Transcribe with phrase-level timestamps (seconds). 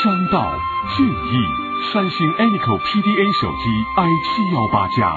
[0.00, 3.64] 建议，三星 Anico PDA 手机
[3.96, 5.12] i 七幺八加。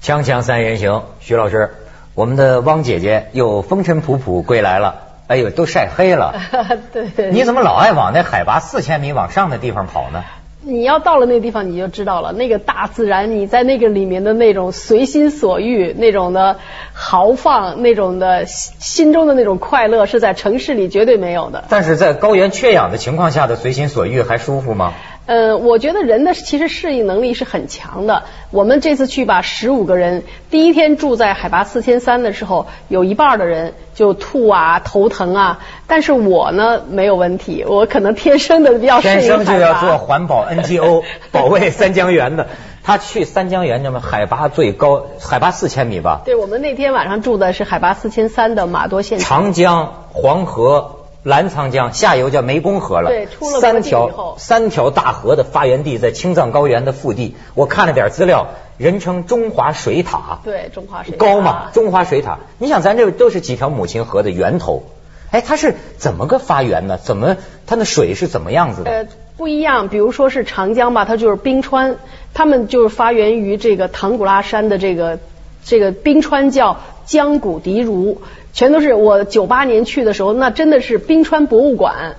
[0.00, 1.74] 锵锵三人行，徐老师，
[2.14, 4.94] 我们的汪姐姐又风尘仆仆归来了。
[5.26, 6.34] 哎呦，都晒黑了。
[6.92, 7.32] 对。
[7.32, 10.24] 你怎么老爱往那海拔四千米往上的地方跑呢？
[10.66, 16.56] 你要到了那个地方，你就知道了，那个大自然，你在那个里面的那种随心所欲、那种的
[16.92, 21.64] 豪放、那种的心中的那种快乐，是在城市里绝对没有的。
[21.68, 24.94] 但是在高原缺氧的情况下的随心所欲还舒服吗？
[25.26, 28.24] 呃，我觉得人的其实适应能力是很强的。
[28.50, 35.60] 我们这次去吧，十五个人，第一天住在海拔四千三的时候，有一半的人就吐啊、头疼啊。
[35.86, 42.46] 但是我呢没有问题，我可能天生的比较适应天 生就要做环保 NGO，保卫三江源的。
[42.82, 46.20] 他去三江源，那么海拔最高，海拔四千米吧？
[46.26, 49.18] 对，我们那天晚上住的是海拔四千三的马多县。
[49.18, 50.96] 长江、黄河。
[51.24, 57.34] 澜沧江下游叫湄公河了，对，出了三条三条大河的发源地在青藏高原的腹地。
[57.54, 62.40] 我看了点资料，人称中华水塔，对，中华水高嘛，中华水塔。
[62.58, 64.84] 你想，咱这都是几条母亲河的源头，
[65.30, 66.98] 哎，它是怎么个发源呢？
[66.98, 68.90] 怎么它的水是怎么样子的？
[68.90, 69.06] 呃，
[69.38, 69.88] 不一样。
[69.88, 71.96] 比如说是长江吧，它就是冰川，
[72.34, 75.18] 它们就是发源于这个唐古拉山的这个
[75.64, 78.20] 这个冰川，叫江古迪如。
[78.52, 82.14] 全都是我九八年去的时候，那真的是冰川博物馆，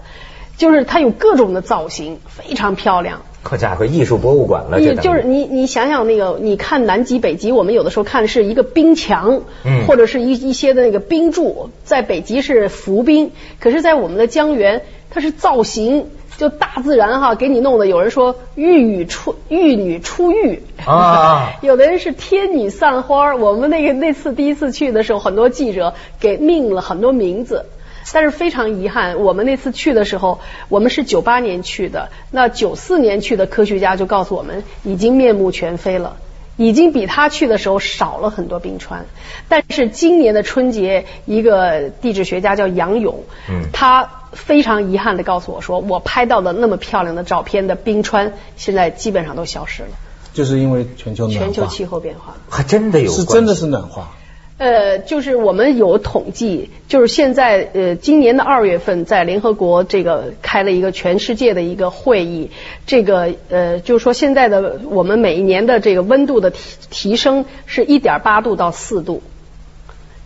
[0.58, 3.22] 就是它有各种的造型，非常漂亮。
[3.42, 13.32] 好家伙，艺术博物馆了，这就是你你想想那个，你看南极、北极，我们有的时候看是一个冰墙，嗯，或者是一一些的那个冰柱，在北极是浮冰，
[13.62, 16.08] 可是，在我们的江源，它是造型。
[16.38, 17.88] 就大自然哈，给你弄的。
[17.88, 23.36] 有人说玉女出玉女出浴啊， 有的人是天女散花。
[23.36, 27.66] 我们那个那次第一次去的时候，很多记者给命了很多名字，
[28.12, 36.18] 但是非常遗憾，我们那次去的时候，我们是九八年去的，那九四年去的科学家就告诉我们，已经面目全非了，
[36.58, 39.06] 已经比他去的时候少了很多冰川。
[39.48, 44.10] 但是今年的春节，一个地质学家叫杨勇，嗯，他。
[44.36, 49.90] 非常遗憾的告诉我说，我拍到的那么漂亮的照片的冰川，现在基本上都消失了。
[50.34, 54.12] 就是因为全球暖化全球气候变化，还真的有是真的是暖化。
[54.58, 62.52] 呃，就是我们有统计，就是现在呃，今年的二月份在联合国这个开了一个全世界的一个会议，
[62.86, 66.60] 这个呃，就是说现在的我们每一年的这个温度的提
[66.90, 69.22] 提升是一点八度到四度。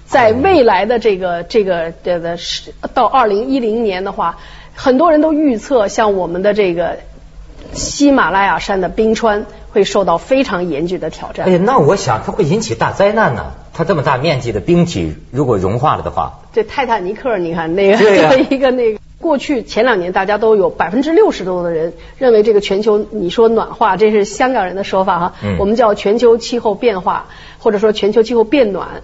[0.10, 4.40] 在未来的这个这个这个是到二零一零年的话，
[4.74, 6.98] 很多人都预测，像我们的这个
[7.74, 11.46] 喜马拉雅山的冰川会受到非常严峻的挑战。
[11.48, 13.54] 哎，那我想它会引起大灾难呢。
[13.72, 19.00] 它这么大面积的冰体如果融化了的话，这泰坦尼克，你看那个 一个那个。
[19.22, 27.28] 过去前两年，大家都有百分之六十多的人认为这个全球你说暖化，这是香港人的说法哈，我们叫全球气候变化，
[27.60, 29.02] 或者说全球气候变暖，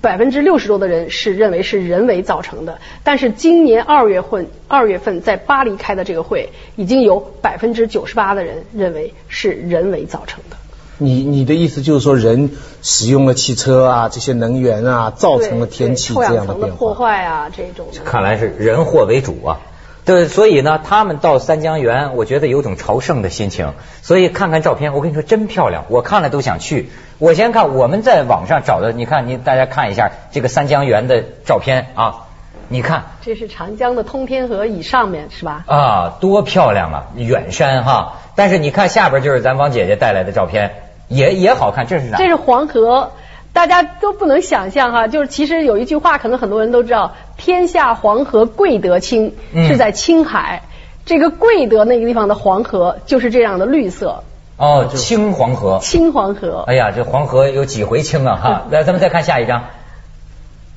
[0.00, 2.78] 百分之六十多的人是认为是人为造成的。
[3.02, 10.56] 但是今年二月份，二月份在巴黎开的这个会，已经有百分之九十八的人认为是人为造成的。
[10.98, 12.50] 你你的意思就是说，人
[12.82, 16.76] 使用了汽车啊，这些能源啊，造成了天气这样的变化。
[16.76, 17.86] 破坏啊，这种。
[18.04, 19.60] 看来是人祸为主啊。
[20.04, 23.74] 对，所以呢，他们到三江源，我觉得有种朝圣的心情。
[24.02, 26.90] 所以看看照片，我跟你说真漂亮，我看了都想去。
[27.18, 32.26] 我先看我们在网上找的，你看，你大家看一下这个三江源的照片啊，
[32.68, 33.04] 你看。
[33.22, 35.64] 这是长江的通天河以上面是吧？
[35.66, 38.14] 啊，多漂亮啊，远山哈。
[38.34, 40.72] 但是你看下边就是咱王姐姐带来的照片。
[41.08, 42.18] 也也好看，这是啥？
[42.18, 43.10] 这是黄河，
[43.52, 45.08] 大家都不能想象哈。
[45.08, 50.62] 就是其实有一句话，可能很多人都知道：“天下黄河贵得清”，是在青海。
[51.06, 54.22] 这个贵德那个地方的黄河就是这样的绿色。
[54.56, 55.78] 哦，青黄河。
[55.82, 56.64] 青黄河。
[56.66, 58.62] 哎呀，这黄河有几回清啊哈！
[58.70, 59.64] 来，咱们再看下一张。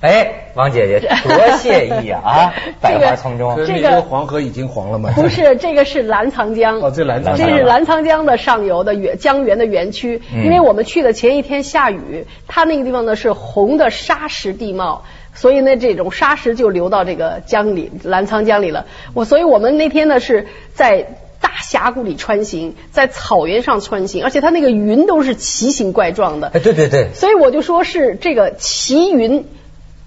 [0.03, 2.19] 哎，王姐姐多惬意啊！
[2.51, 5.09] 啊，百花丛中，这个黄河已经黄了吗？
[5.15, 6.81] 不是， 这个是澜沧江。
[6.81, 7.37] 哦，这澜沧江。
[7.37, 10.21] 这是澜沧江的上游的源江源的源区。
[10.33, 18.87] 因为我们去的前一天下雨，它那个地方呢是红的沙石地貌，所以呢这种沙石就流到这个江里，澜沧江里了。
[19.13, 26.51] 我所以我们那天呢是在大峡谷里穿行，在草原上穿行，而且它那个云都是奇形怪状的。
[26.53, 27.07] 哎，对对对。
[27.13, 29.45] 所以我就说是这个奇云。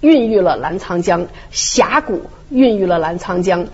[0.01, 3.67] 孕育了澜沧江，峡谷孕育了澜沧江，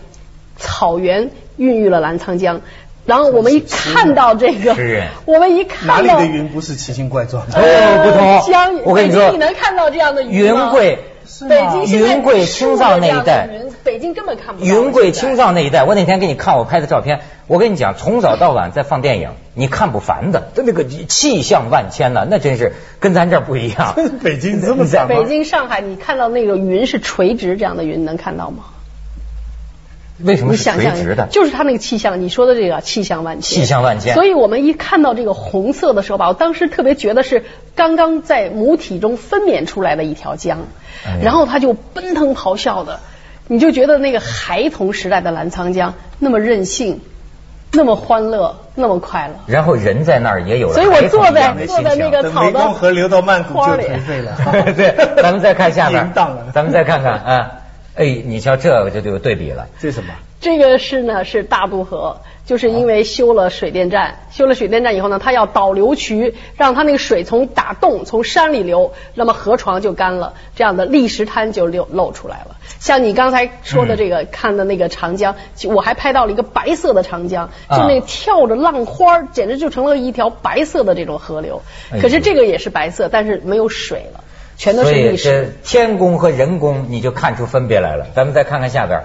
[0.56, 2.60] 草原孕育了澜沧江。
[3.04, 4.76] 然后我们一看到这个，
[5.24, 7.58] 我们一看到哪里的云不是奇形怪状的？
[7.58, 8.52] 哦，不同。
[8.52, 11.00] 江，我跟你说，你能看到这样的云会
[11.48, 13.48] 北京现在云贵青藏那一带
[13.84, 14.66] 北京根本看不到。
[14.66, 23.94] 云贵青藏那一带，我那天给你看我拍的照片，我跟你讲，从早到晚在放电影，你看不烦的，它那个气象万千呐，那真是跟咱这儿不一样。
[24.22, 28.64] 北京这么大吗北京、上海，你看到那个云是垂直这样的云，能看到吗？
[30.24, 31.26] 为什么是你想象垂直的？
[31.30, 34.14] 就是它那个气象，你说的这个气象万千，气象万千。
[34.14, 40.66] 所以我们一看到这个红色的时候吧，我当时特别觉得是刚刚在母体中分娩出来的一条江，
[41.06, 43.00] 哎然后它就奔腾咆哮的，
[43.48, 47.00] 你就觉得那个孩童时代的澜沧江那么任性，
[47.72, 49.34] 那么欢乐，那么快乐。
[49.46, 53.78] 然后人在那儿也有了所以我坐在坐在那个草的湄公河流到曼谷就了。
[54.76, 57.50] 对，咱们再看下边 淫荡了，咱们再看看啊，
[57.94, 59.69] 哎，你瞧这个就就有对比了。
[59.79, 60.15] 这是什么？
[60.41, 72.56] 这个是呢是大渡河，就是因为修了水电站，修了水电站以后呢，它要导流渠，让它那个水从打洞从山里流，那么河床就干了，这样的砾石滩就流露出来了。
[72.81, 75.37] 像你刚才说的这个、看的那个长江，
[75.67, 81.62] 我还拍到了一个白色的长江，就那个跳着浪花儿，简直就成了一条白色的这种河流。
[82.00, 84.25] 可是这个也是白色，但是没有水了，
[84.56, 85.16] 全都是所以。
[85.16, 88.06] 这天宫和人宫你就看出分别来了。
[88.14, 89.00] 咱们再看看下边。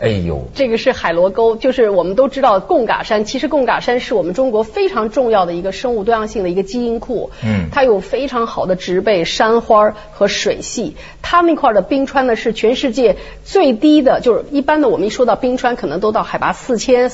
[0.00, 7.32] 哎呦，这个是海螺沟，就是我们都知道贡嘎山，其实贡嘎山是我们中国非常重要的一个生物多样性的一个基因库。
[7.44, 10.96] 嗯它有非常好的植被、山花和水系。
[11.20, 17.10] 它那块的冰川呢是全世界最低的，就是一般的我们一说到冰川，可能都到海拔四千、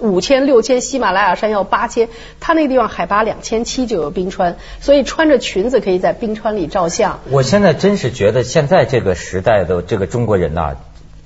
[0.00, 2.08] 五千、六千，喜马拉雅山要八千，
[2.38, 7.18] 它那个地方海拔两千七就有冰川，所以穿着裙子可以在冰川里照相。
[7.30, 10.76] 我现在真是觉得现在这个时代的这个中国人呐、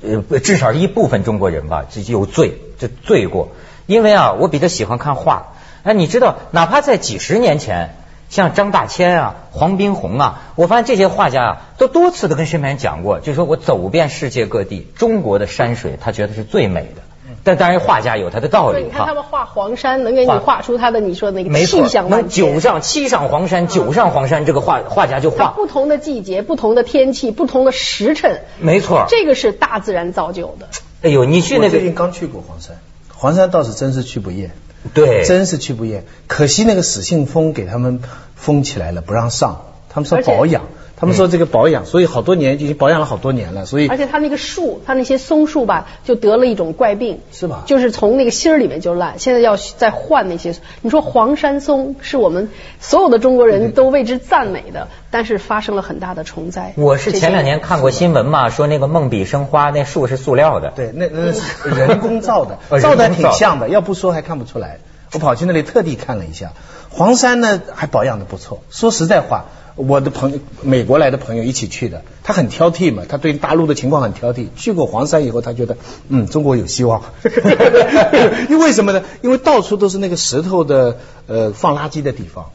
[0.02, 3.48] 呃，至少一部分中国人吧，这有罪，这罪过。
[3.86, 5.54] 因为啊，我比较喜欢看画。
[5.82, 7.96] 哎，你知道，哪怕在几十年前，
[8.28, 17.01] 像张大千啊、黄宾虹啊，我发现这些画家啊，都多次的跟身边人讲过，就说我走遍世界各地，中国的山水，他觉得是最美的。
[17.44, 19.14] 但当然，画家有他的道理你看他。
[19.14, 22.54] 们画黄山，能给你画画出他的你说的那个气象，万能千。
[22.54, 25.48] 九上七上黄山，九上黄山，这个画画家就画。
[25.48, 29.06] 不同的季节、不同的天气、不同的时辰，没错。
[29.08, 30.68] 这个是大自然造就的。
[31.02, 32.76] 哎呦，你去那个最近刚去过黄山，
[33.14, 34.52] 黄山倒是真是去不厌，
[34.94, 36.04] 对，真是去不厌。
[36.28, 38.00] 可惜那个死信封给他们
[38.36, 39.66] 封起来了，不让上。
[39.88, 40.62] 他们说保养，
[41.02, 50.54] 他们说这个保养，所以好多年已经保养了好多年了，所以而且它那个树，它那些松树吧，就得了一种怪病，是吧就是从那个芯儿里面就烂，现在要再换那些。
[50.80, 56.72] 你说黄山松是我们所有的中国人都为之赞美的，但是发生了很大的虫灾。
[56.76, 60.72] 我是前两年看过新闻嘛，说那个梦笔生花那树是塑料的。
[60.76, 64.78] 对，那那 是人工造的哦，造的人工造挺像的，要不说还看不出来。
[65.12, 66.52] 我跑去那里特地看了一下，
[66.90, 68.62] 黄山呢还保养的不错。
[68.70, 74.48] 说实在话，我的朋友美国来的朋友一起去的，他很挑剔嘛，他对大陆的情况很挑剔。
[74.56, 75.76] 去过黄山以后，他觉得
[76.08, 77.02] 嗯，中国有希望。
[78.50, 79.02] 因为什么呢？
[79.22, 82.50] 因为到处都是那个石头的呃放垃圾的地方。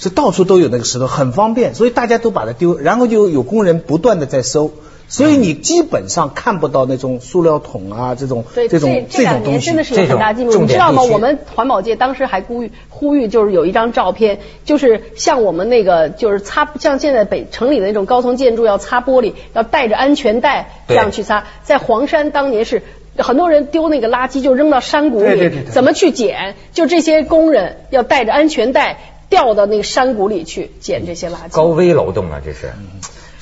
[0.00, 4.70] 是到处都有那个石头，很方便，所以大家都把它丢，然后就有工人不断的在收，
[5.08, 9.84] 所以你基本上看不到那种塑料桶啊这种对，这种这两种东西年真的。
[9.84, 10.54] 是有很大进步。
[10.56, 11.02] 你知道吗？
[11.02, 21.44] 我们环保界当时还呼吁呼吁，就是有一张照片，就是像我们那个就是擦，像现在北城里的那种高层建筑要擦玻璃，要带着安全带这样去擦。
[21.62, 22.82] 在黄山当年是。
[23.20, 26.54] 很多人丢那个垃圾就扔到山谷里，对对对对怎么去捡？
[26.72, 28.96] 就这些工人要带着安全带
[29.28, 31.50] 掉到那个山谷里去捡这些垃圾。
[31.50, 32.70] 高危劳动啊，这是。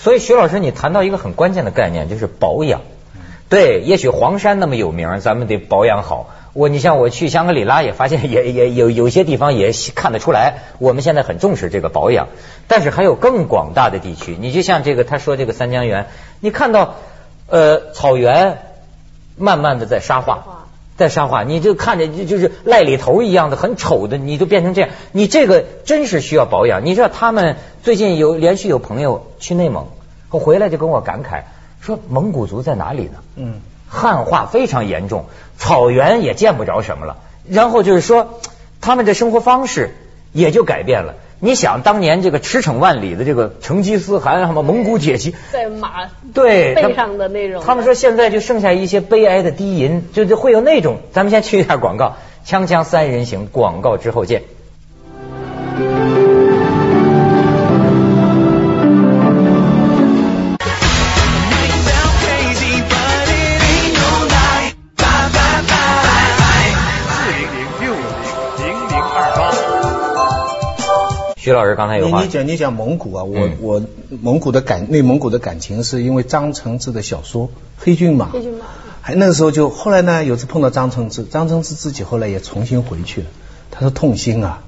[0.07, 2.83] 所以徐老师，你谈到一个很关键的概念，就是保养。
[3.49, 6.31] 对，也许黄山那么有名，咱们得保养好。
[6.53, 12.29] 我，你像我去香格里拉也发现也也有有些地方也看得出来，我们现在很重视这个保养。
[12.69, 16.07] 但是还有更广大的地区，你就像这个他说这个三江源，
[16.39, 16.95] 你看到
[17.49, 18.59] 呃草原
[19.37, 20.66] 慢慢的在沙化。
[20.97, 26.85] 在沙化，你就看着就就是赖里头一样的很丑的，你就变成这样，你这个真是需要保养。
[26.85, 29.89] 你知道他们最近有连续有朋友去内蒙，
[30.31, 31.43] 我回来就跟我感慨
[31.81, 33.19] 说蒙古族在哪里呢？
[33.37, 35.27] 嗯，汉化非常严重，
[35.59, 37.19] 草原也见不着什么了。
[37.49, 38.41] 然后就是说
[38.81, 39.95] 他们的生活方式
[40.33, 41.15] 也就改变了。
[41.39, 47.63] 你想当年这个驰骋万里的这个成吉思汗什么蒙古铁骑，在马对背上的那种。
[47.65, 50.97] 他们说现在就剩下一些悲哀的低吟，就就会有那种。
[51.13, 52.17] 咱们先去一下广告，
[52.47, 54.43] 锵锵三人行，广告之后见。
[71.47, 73.81] 徐老师刚才有话你你，讲你讲蒙古啊，我、嗯我
[74.21, 77.47] 蒙古的感内蒙古的感情是因为张承志的小说
[77.79, 78.65] 《黑骏马》，黑骏马
[79.01, 83.29] 还那个时候就后来呢，有次碰到张承志，张承志自己后来也重新回去了，
[83.71, 84.65] 他说痛心啊，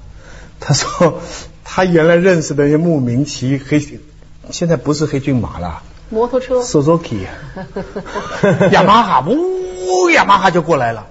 [0.61, 1.19] 他说
[1.65, 3.99] 他原来认识的那些牧民骑黑，
[4.49, 5.83] 现在不是黑骏马了。
[6.09, 7.25] 摩托车，Suzuki，
[8.71, 11.07] 雅马哈，呜，雅马哈就过来了。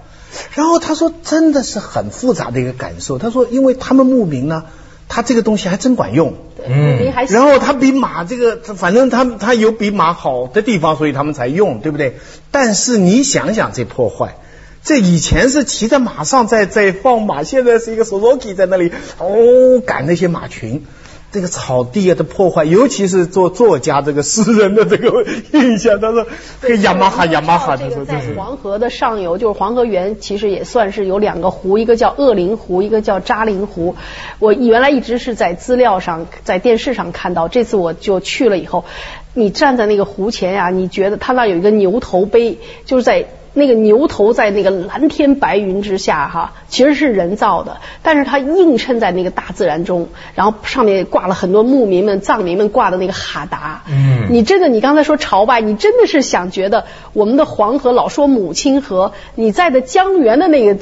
[0.55, 3.19] 然后他说，真的是很复杂的一个感受。
[3.19, 4.65] 他说，因为他们牧民呢，
[5.09, 6.35] 他这个东西还真管用。
[6.65, 6.99] 嗯
[7.29, 12.17] 然后他比马这个，反正他他有比马好的地方，所以他们才用，对不对？
[12.51, 14.35] 但是你想想这破坏，
[14.83, 20.85] 这以前是骑在马上在在放马，现在是一个 Suzuki 在那里哦赶那些马群。
[21.31, 26.25] 这个草地啊的破坏，尤其是做作家这个诗人的这个印象，他说
[26.61, 33.95] 这个雅马哈雅马哈，他这个在说这是黄河的上游，就是黄河源，其实也算是有两个湖，一个叫鄂陵湖，一个叫扎陵湖。
[34.39, 38.85] 我原来一直是在资料上、在电视上看到，这次我就去了以后，
[39.33, 43.27] 你站在那个湖前呀、你觉得它那有一个牛头碑，就是在。
[43.53, 60.77] 那个牛头在那个蓝天白云之下，哈，其实是人造的，但是它映衬在那个大自然中，然后上面挂了很多牧民们、藏民们挂的那个哈达，嗯你真的，你刚才说朝拜，你真的是想觉得我们的黄河老说母亲河，你在的江源的那个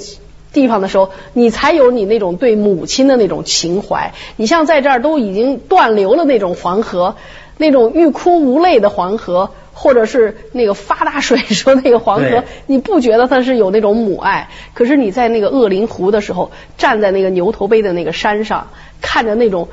[0.51, 4.13] 地方的时候，你才有你那种对母亲的那种情怀。
[4.35, 7.15] 你像在这儿都已经断流了那种黄河，
[7.57, 9.51] 那种欲哭无泪的黄河。
[9.79, 14.49] 或者是那个发大水时候那个黄河，你不觉得它是有那种母爱？
[14.73, 18.69] 可是你在那个鄂陵湖的时候，站在那个牛头碑的那个山上，
[19.03, 19.67] 看着那种，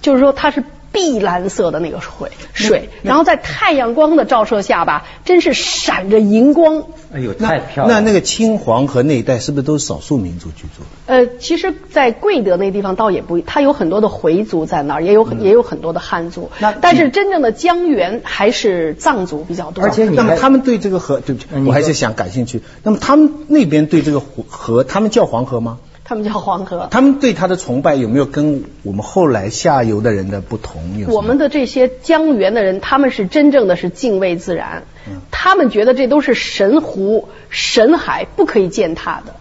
[0.00, 6.84] 就是说它是碧蓝色的那个水水，然后在太阳光的照射下吧，真是闪着银光。
[7.12, 7.94] 哎呦，那太漂亮了。
[7.94, 10.82] 那那个青黄河那一带是不是都是少数民族居住？
[11.06, 16.50] 呃，其实，在贵德那地方倒也不，它有很多的回族在那儿，也有很、也有很多的汉族。
[16.58, 19.84] 那但是真正的江源还是藏族比较多。
[19.84, 22.62] 而且那么他们对这个河，对不起我还是想感兴趣。
[22.82, 25.78] 那么他们那边对这个湖河，他们叫黄河吗？
[26.10, 26.88] 他们叫黄河。
[26.90, 30.98] 他们对他的崇拜有没有跟我们后来下游的人的不同？
[30.98, 34.82] 有我们的这些江源的人，他们是真正的是敬畏自然，
[35.30, 39.36] 他们觉得这都是神湖、神海，不可以践踏的。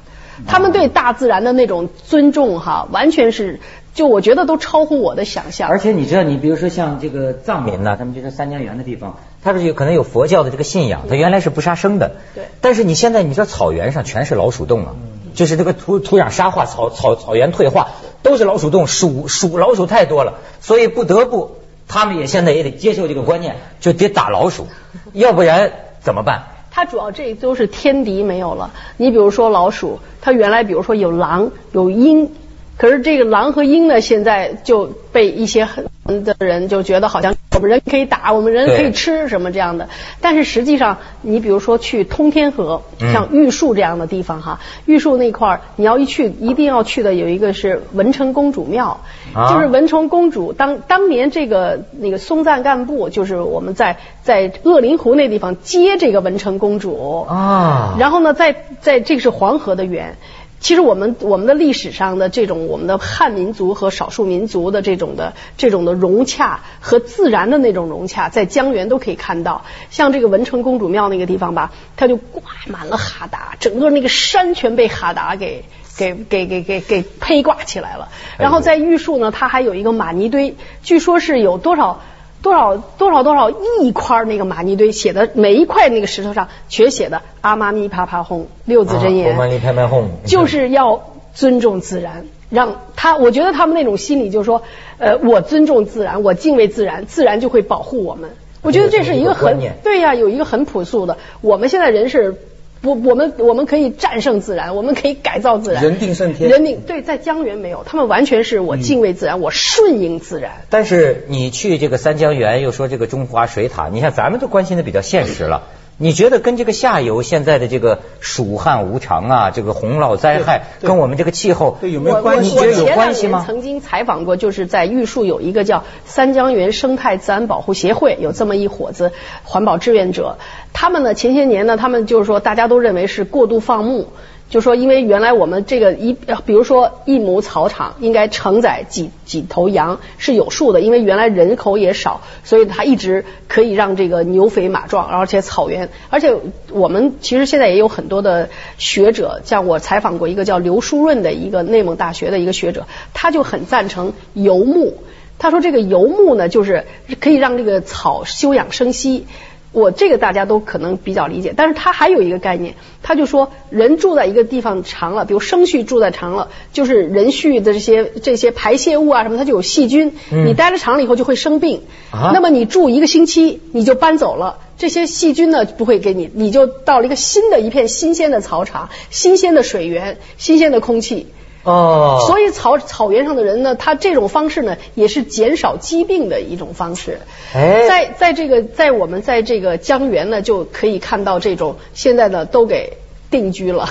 [0.46, 3.60] 他们对大自然的那种尊重，哈，完全是，
[3.96, 5.70] 就我觉得都超乎我的想象。
[5.70, 12.18] 而且你知道，你比如说像这个藏民呐，他们就是三江源的地方，他是有可能有佛教的这个信仰，他原来是不杀生的。
[12.36, 14.94] 对但是你现在你知道草原上全是老鼠洞啊，
[15.40, 17.92] 就是这个土 土壤沙化，草草草原退化，
[18.24, 21.56] 都是老鼠洞，鼠鼠老鼠太多了，所以不得不，
[21.88, 24.68] 他们也现在也得接受这个观念，就得打老鼠，
[25.14, 26.44] 要不然怎么办？
[26.72, 28.72] 它主要这都是天敌没有了。
[28.98, 32.34] 你比如说老鼠，它原来比如说有狼有鹰，
[32.80, 35.90] 可是这个狼和鹰呢，现在就被一些很
[36.24, 39.90] 的人就觉得好像我们人可以打，我们人可以吃什么这样的。
[40.22, 43.12] 但是实际上，你比如说去通天河，嗯。
[43.12, 49.02] 像玉树这样的地方哈，玉树那块儿你要一去，一定要去的有一个是文成公主庙，
[49.34, 49.50] 啊。
[49.54, 57.26] 就是文成公主当当年这个那个松赞干布，就是我们在在鄂陵湖那地方接这个文成公主。
[57.28, 57.98] 啊。
[58.00, 60.16] 然后呢，在在这个是黄河的源。
[60.60, 69.64] 其实我们我们的历史上的这种我们的汉民族和少数民族的这种的这种的融洽和自然的那种融洽，在江源都可以看到。
[69.90, 75.64] 像这个文成公主庙那个地方吧，它就挂满了哈达，整个那个山全被哈达给
[75.98, 78.10] 给给给给给披挂起来了。
[78.38, 82.02] 然后在玉树呢，它还有一个玛尼堆，据说是有多少。
[82.42, 91.04] 多少多少多少亿块那个玛尼堆写的每一块那个石头上全写的阿妈咪啪啪轰六字真言，啊我们拍拍轰就是要
[91.34, 94.62] 尊重自然，让他我觉得他们那种心理就是说，
[94.98, 98.30] 呃，我尊重自然，我敬畏自然，自然就会保护我们。
[98.62, 101.18] 我觉得这是一个很对呀、有一个很朴素的。
[101.42, 102.36] 我们现在人是。
[102.82, 105.84] 不，我们我们可以战胜自然，我们可以改造自然。
[105.84, 110.62] 人定胜天人定对，在江源没有，他们完全是我敬畏自然，我顺应自然。
[110.70, 115.64] 但是你去这个三江源，又说这个中华水塔，你看咱们都关心的比较现实了。
[116.02, 123.44] 你觉得跟这个下游现在的这个暑旱无常啊，这个洪涝灾害，跟我们这个气候对有没有关系我你觉得有我前两关系吗？
[123.46, 129.12] 曾经采访过，就是在玉树有一个叫三江源生态自然保护协会，有这么一伙子
[129.44, 130.38] 环保志愿者。
[130.72, 134.08] 他们呢，前些年呢，他们就是说大家都认为是过度放牧。
[134.50, 146.36] 就说因为原来我们这个一，比如说一亩草场应该承载几几头羊是有数的，因为原来人口也少，所以它一直可以让这个牛肥马壮，而且草原，而且
[146.72, 154.98] 我们其实现在也有很多的学者，像我采访过一个叫刘书润的一个内蒙大学的一个学者，他就很赞成游牧。
[155.38, 156.86] 他说这个游牧呢，就是
[157.22, 159.26] 可以让这个草休养生息。
[159.72, 171.82] 我这个大家都可能比较理解，但是他还有一个概念，他就说人住在一个地方长了，比如生畜住在长了，就是人畜的这些这些排泄物啊什么，它就有细菌，你待了长了以后就会生病。
[172.12, 181.28] 那么你住一个星期你就搬走了，这些细菌呢不会给你，你就到了一个新的一片新鲜的草场、新鲜的水源、新鲜的空气。
[181.64, 187.20] 哦，所以草草原上的人呢，他这种方式呢，也是减少疾病的一种方式。
[187.54, 192.98] 哎，在在这个在我们在这个江源呢，就可以看到这种现在呢都给
[193.30, 193.90] 定居了。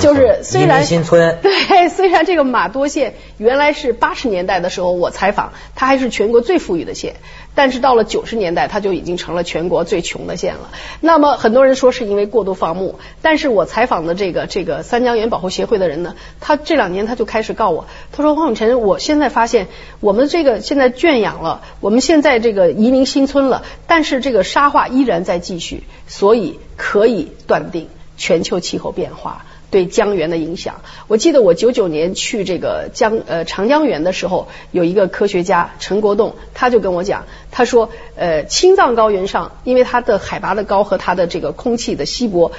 [0.00, 7.14] 就是虽然新村 对，虽然这个马多县原来是八十年代的时候我采访，它还是全国最富裕的县。
[7.56, 10.70] 但是到了九十年代，它就已经成了全国最穷的县了。
[11.00, 19.68] 那么很多人说是因为过度放牧，但是我采访的这个这个三江源保护协会的人呢，他这两年他就开始告我，他说黄永晨，我现在发现
[20.00, 29.46] 我们这个现在圈养了，我们现在这个移民新村了，但是这个沙化依然在继续，所以可以断定全球气候变化。
[29.76, 42.52] 对江源的影响，我记得我九九年去这个江呃长江源的时候，有一个科学家陈国栋，他就跟我讲，他说呃青藏高原上，因为它的海拔的高和它的这个空气的稀薄，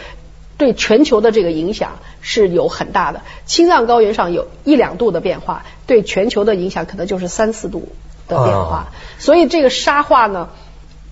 [0.60, 3.22] 对全球的这个影响是有很大的。
[3.48, 7.90] 青藏高原上有一两度的变化，对全球的影响可能就是三四度
[8.28, 8.92] 的变化。
[9.18, 10.50] 所以这个沙化呢。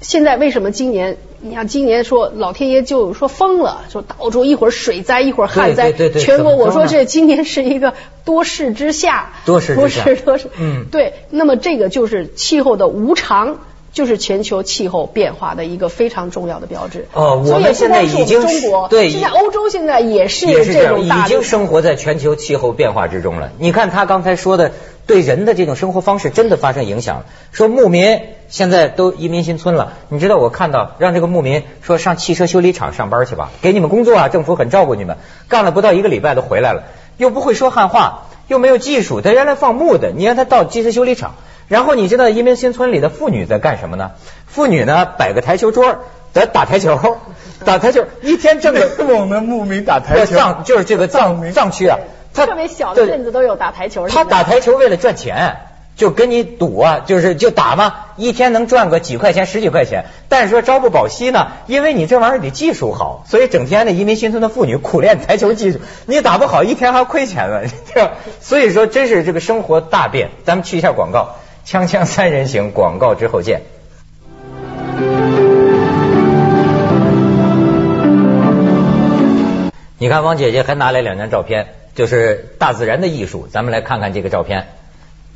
[0.08, 1.18] 现在为什么今年？
[1.41, 11.13] 你看今年说老天爷就说疯了，说到处一会儿水灾一会儿旱灾，全国我说这今年是一个多事之夏，多事多事多事，嗯，对。
[11.32, 13.60] 那么这个就是气候的无常，
[13.95, 17.08] 就是全球气候变化的一个非常重要的标志。
[17.13, 23.49] 哦，我们现在已经中国对，现在欧洲现在也是也是这种大已经生活在全球气候变化之中了。
[23.58, 24.71] 你看他刚才说的。
[25.08, 27.25] 对人的这种生活方式真的发生影响。
[27.51, 35.17] 说牧民现在都移民新村了，你知道我看到让这个牧民说上汽车修理厂上班去吧，给你们工作啊，政府很照顾你们。
[35.47, 36.86] 干了不到一个礼拜都回来了，
[37.17, 41.36] 又不会说汉话，又没有技术，他原来放牧的，你让他到汽车修理厂。
[41.67, 44.12] 然后你知道移民新村里的妇女在干什么呢？
[44.47, 45.97] 妇女呢摆个台球桌
[46.34, 47.17] 在打台球，
[47.65, 48.89] 打台球一天挣个。
[49.08, 50.36] 我们牧民打台球。
[50.36, 51.97] 藏就是这个藏藏区啊。
[52.34, 54.08] 他特别小的镇子都有打台球。
[54.10, 55.56] 他打台球为了赚钱，
[55.95, 60.06] 就跟你赌啊，就是就打嘛，一天能赚个几块钱、十几块钱。
[60.28, 65.80] 但是说朝不保夕呢，因为你这玩意儿得技术好，所以整天的移民新村的妇女苦练台球技术。
[66.06, 67.63] 你打不好，一天还亏钱了。
[68.41, 70.32] 所以说，真是这个生活大变。
[70.43, 73.62] 咱们去一下广告，锵锵三人行，广告之后见。
[79.97, 81.65] 你看，王姐姐还拿来两张照片。
[81.95, 84.67] 就是大自然的艺术，咱们来看看这个照片。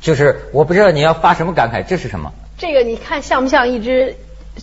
[0.02, 2.32] 就是我不知道你要发什么感慨，这是什么？
[2.58, 4.14] 这个你看像不像一只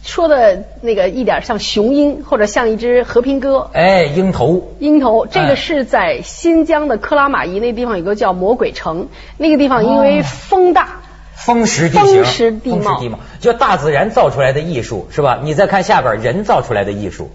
[0.03, 3.71] 说的那个一点像雄鹰，或者像一只和平鸽？
[3.73, 4.75] 哎，鹰头。
[4.80, 11.01] 鹰头，这个是在新疆的克拉玛依那地方有个叫魔鬼城，那个地方因为风大，
[11.38, 12.23] 风蚀地形，
[12.62, 15.39] 风蚀地貌，就大自然造出来的艺术是吧？
[15.43, 17.30] 你再看下边人造出来的艺术。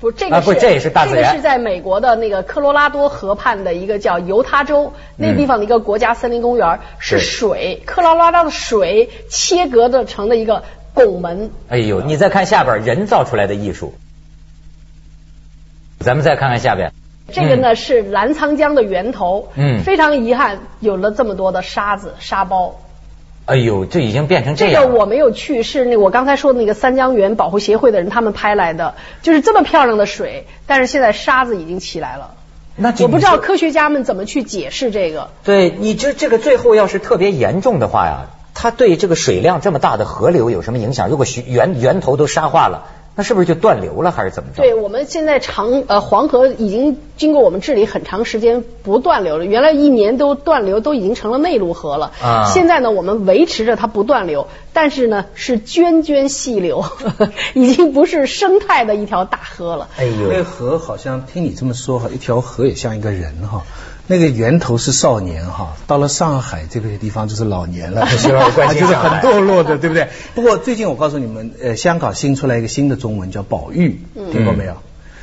[0.00, 1.24] 不，这个是这也是大自然。
[1.24, 10.62] 这个是在美国的那个科罗拉多河畔的一个叫犹他州那地方的一个国家森林公园，是水，科罗拉多的水切割的成的一个
[10.94, 11.50] 拱门。
[11.68, 13.94] 哎呦，你再看下边人造出来的艺术，
[15.98, 16.92] 咱们再看看下边。
[17.32, 22.78] 这个呢是澜沧江的源头，嗯，非常遗憾有了这么多的沙子沙包。
[23.48, 24.82] 哎呦，这已经变成这样。
[24.82, 32.34] 这个我没有去，是那我刚才说的那个三江源保护协会的人他们拍来的，就是这么漂亮的水，但是现在沙子已经起来了。
[32.76, 35.30] 那我不知道科学家们怎么去解释这个。
[35.44, 41.08] 对，你这这个最后要是特别严重的话呀，它对这个水量这么大的河流有什么影响？
[41.08, 42.84] 如果源源头都沙化了。
[43.18, 44.62] 那是不是就断流了，还是怎么着？
[44.62, 52.12] 对，我们现在长呃黄河已经经过我们治理很长时间不断流了，原来一年都断流，都已经成了内陆河了。
[52.22, 56.84] 啊，现在呢，我们维持着它不断流，但是呢是涓涓细流，
[57.54, 59.88] 已经不是生态的一条大河了。
[59.96, 63.64] 哎呦，那河好像听你这么说哈，一条河也像一个人哈。
[64.10, 70.08] 那个源头是少年哈，到了上海这个地方就是老年了， 就是很堕落的，对不对？
[70.34, 74.00] 不过最近我告诉你们，呃，香港新出来一个新的中文叫宝玉，
[74.32, 74.74] 听过没有？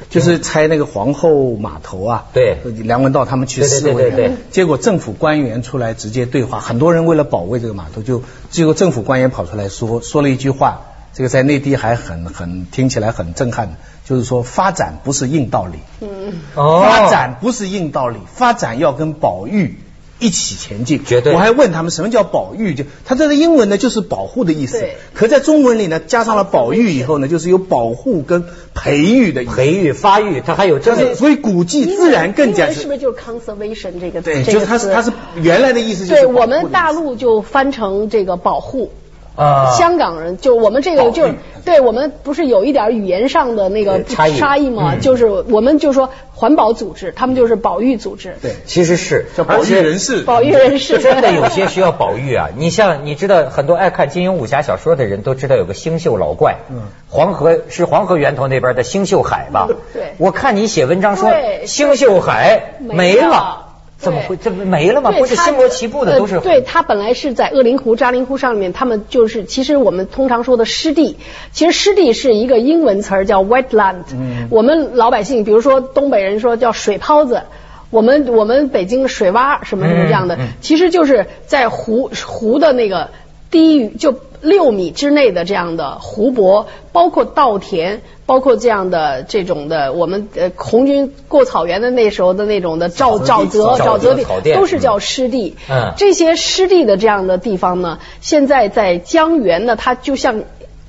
[0.10, 2.26] 就是拆那个皇后码头啊。
[2.34, 8.22] 对梁文道他们去对对示威，对对对结果政府官员出来直接对话，很多人为了保卫这个码头，就
[8.52, 10.82] 结果政府官员跑出来说说了一句话，
[11.16, 13.74] 这个在内地还很很听起来很震撼的，
[14.04, 16.86] 就是说发展不是硬道理，嗯，哦。
[16.88, 19.80] 发展不是硬道理，发展要跟保育。
[20.18, 21.34] 一起前进，绝对。
[21.34, 24.82] 我还问他们什么叫保育，就他这个英文呢就是保护的意思，
[25.14, 29.54] 可在中文里呢加上了保育以后呢，就是有保护跟培育的意思。
[29.54, 32.86] 培育发育，它还有这是所以古迹自然更加是。
[32.86, 34.94] 不是就是 conservation 这个对，就是它是词？
[34.94, 38.92] 它是原来的意思就是对我们大陆就翻成这个保护。
[39.36, 39.72] 啊。
[39.78, 41.30] 香港人就我们这个就
[41.64, 44.38] 对我们不是有一点语言上的那个差异。
[44.38, 44.94] 差异吗？
[44.96, 45.02] 嗯。
[45.02, 50.22] 就是我们就说环保组织，他们就是保育组织，对其实是叫保育人士。
[50.24, 51.00] 保育人士。
[51.00, 52.50] 真的有些需要保育啊！
[52.56, 56.84] 你像你知道，很多爱看金庸武侠小说的人都知道有个星宿老怪，嗯。
[57.10, 59.68] 黄河是黄河源头那边的星宿海吧？
[59.94, 60.14] 对。
[60.18, 63.65] 我看你写文章说对星宿海没了，
[64.06, 65.12] 怎么会这不没了吗？
[65.12, 71.18] 不是星罗棋布的都是呃对，它本来是在鄂陵湖、扎陵湖上面，他们就是其实我们通常说的湿地，
[71.52, 74.04] 其实湿地是一个英文词儿叫 wetland。
[74.14, 77.42] 嗯我们老百姓，比如说东北人说叫水泡子。
[77.92, 83.12] 我们我们北京的水洼什么什么这样的，嗯嗯其实就是在湖湖的那个
[83.52, 95.56] 低于就六米之内的这样的湖泊，包括稻田，包括这样的这种的，我们呃红军过草原的那时候的那种的沼沼泽沼沼泽地都是叫湿地。
[95.70, 100.44] 嗯这些湿地的这样的地方呢，现在在江源呢，它就像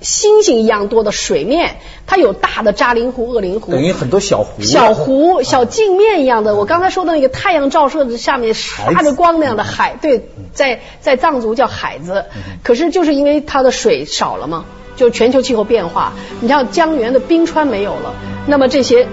[0.06, 4.62] 星星一样多的水面，它有大的扎陵湖、鄂陵湖，等于很多小湖。
[4.62, 12.26] 小湖、小镜面一样的，我刚才说的那个太阳照射的下面发着光那样的海，对，在在藏族叫海子，
[12.62, 14.64] 可是就是因为它的水少了嘛，
[14.94, 18.14] 就全球气候变化，你像江源的冰川没有了，
[18.46, 19.08] 那么这些。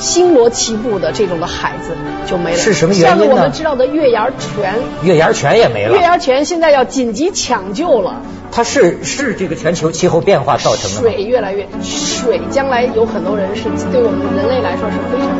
[0.00, 1.92] 星罗棋布的这种的海子
[2.26, 5.94] 就没了，是什么原因呢像我们知道的月牙泉，月牙泉也没了。
[5.94, 11.00] 月牙泉现在要紧急抢救了，它是是这个全球气候变化造成的？
[11.00, 15.30] 水越来越水，将来有很多人是对我们人类来说是非常。